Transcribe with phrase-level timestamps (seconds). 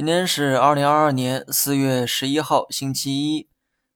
[0.00, 3.50] 今天是二零二二年四月十一号，星期一。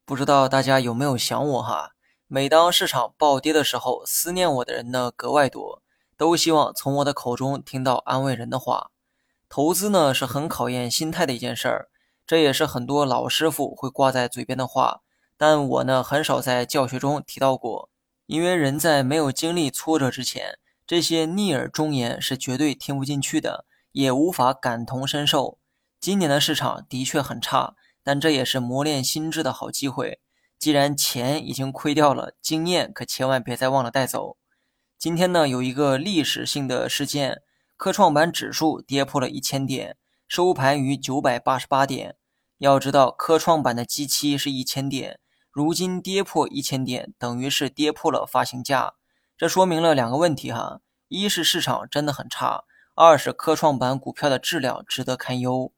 [0.05, 1.93] 不知道大家有没有想我哈？
[2.27, 5.81] 每当市场暴跌的时候，思念我的人呢格外多，
[6.15, 8.91] 都希望从我的口中听到安慰人的话。
[9.49, 11.89] 投资呢是很考验心态的一件事儿，
[12.27, 15.01] 这也是很多老师傅会挂在嘴边的话。
[15.35, 17.89] 但我呢很少在教学中提到过，
[18.27, 25.57] 因为人在没有经历挫折之前，这些逆耳忠言是绝对听不进去的，也无法感同身受。
[26.05, 27.73] 今年的市场的确很差，
[28.03, 30.19] 但这也是磨练心智的好机会。
[30.59, 34.37] 既然钱已经亏掉了，经验可千万别再忘了带走。
[34.99, 37.41] 今天呢，有一个历史性的事件，
[37.75, 42.15] 科创板指数跌破了一千点，收盘于九百八十八点。
[42.59, 45.19] 要知道，科创板的基期是一千点。
[45.49, 48.93] 如今跌破一千点，等于是跌破了发行价，
[49.35, 55.71] 这说明了两个问题哈：一是市场真的很差，二是科创板股票的质量值得堪忧。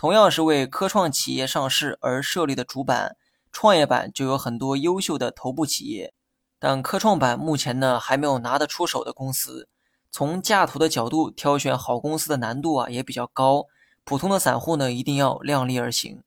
[0.00, 3.18] 同样是为科创企业上市而设立的主板，
[3.52, 6.14] 创业板就有很多优秀的头部企业，
[6.58, 9.68] 但科创板目前呢还没有拿得出手的公司。
[10.10, 13.66] 从价图的角度挑选好公司的难度啊也比较高，
[14.02, 16.22] 普通的散户呢一定要量力而行。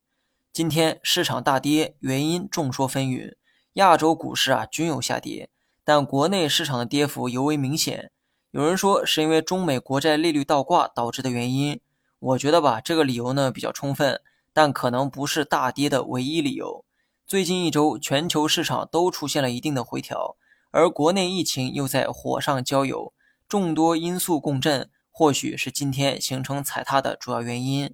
[0.54, 3.34] 今天市场大跌，原因众说纷纭。
[3.74, 5.50] 亚洲股市啊均有下跌，
[5.84, 8.12] 但国内市场的跌幅尤为明显。
[8.52, 11.82] 有人说是因为中美国债利率倒挂导致的原因，
[12.24, 14.22] 我觉得吧，这个理由呢比较充分，
[14.54, 16.86] 但可能不是大跌的唯一理由。
[17.28, 20.38] 最近一周，全球市场都出现了一定的回调，
[20.72, 23.14] 而国内疫情又在火上浇油，
[23.50, 27.94] 众多因素共振，或许是今天形成踩踏的主要原因。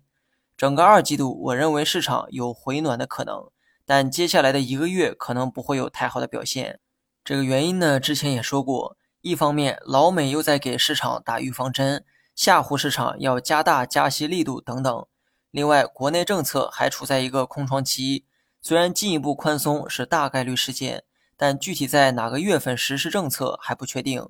[0.55, 3.50] 整个二季度，我认为市场有回暖的可能，
[3.83, 6.80] 但接下来的一个月可能不会有太好的表现。
[7.23, 12.05] 这个原因呢，之前也说过，一方面老美又在给市场打预防针，
[12.40, 15.09] 吓唬市场要加大加息力度等等；
[15.52, 18.23] 另外，国内政策还处在一个空窗期，
[18.62, 21.03] 虽然进一步宽松是大概率事件，
[21.36, 24.25] 但具体在哪个月份实施政策还不确定。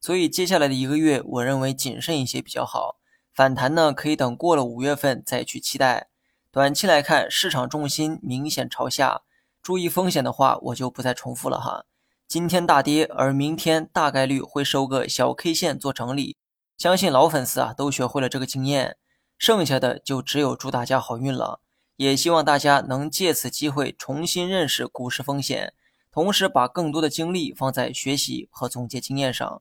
[0.00, 2.96] 所以接下来的一个月，我认为谨慎一些比较好。
[3.34, 6.08] 反弹呢，可以等过了五月份再去期待。
[6.50, 9.20] 短期来看，市场重心明显朝下，
[9.60, 11.84] 注意风险的话，我就不再重复了哈。
[12.26, 16.38] 今天大跌，而明天大概率会收个小 K 线做整理。
[16.80, 18.96] 相信老粉丝啊都学会了这个经验，
[19.36, 21.60] 剩下的就只有祝大家好运了。
[21.96, 25.74] 也希望大家能借此机会重新认识股市风险，
[26.10, 29.60] 同时把更多的精力放在学习和总结经验上。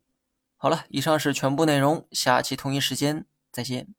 [0.56, 3.25] 好了，以上是全部内容，下期同一时间。
[3.52, 3.94] 再见。